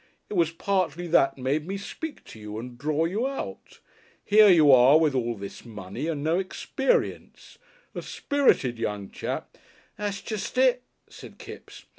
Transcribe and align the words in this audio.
It 0.31 0.33
was 0.33 0.49
partly 0.49 1.05
that 1.09 1.37
made 1.37 1.67
me 1.67 1.77
speak 1.77 2.23
to 2.23 2.39
you 2.39 2.57
and 2.57 2.75
draw 2.75 3.05
you 3.05 3.27
out. 3.27 3.77
Here 4.25 4.49
you 4.49 4.71
are 4.71 4.97
with 4.97 5.13
all 5.13 5.35
this 5.35 5.63
money 5.63 6.07
and 6.07 6.23
no 6.23 6.39
experience, 6.39 7.59
a 7.93 8.01
spirited 8.01 8.79
young 8.79 9.11
chap" 9.11 9.55
"That's 9.97 10.23
jest 10.23 10.57
it," 10.57 10.81
said 11.07 11.37
Kipps. 11.37 11.85